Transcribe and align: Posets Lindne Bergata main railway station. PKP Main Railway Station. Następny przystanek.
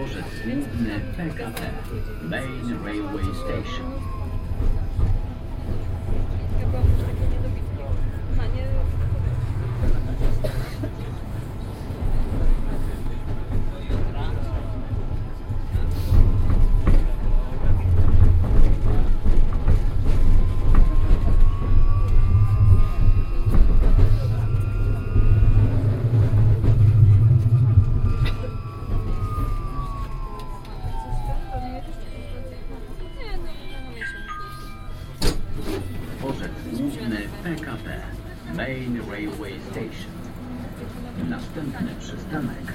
Posets 0.00 0.44
Lindne 0.46 0.96
Bergata 1.16 1.68
main 2.22 2.82
railway 2.82 3.22
station. 3.42 3.86
PKP 37.56 38.00
Main 38.54 39.00
Railway 39.10 39.58
Station. 39.70 40.10
Następny 41.30 41.94
przystanek. 42.00 42.74